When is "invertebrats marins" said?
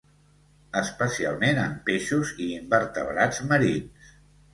2.61-4.09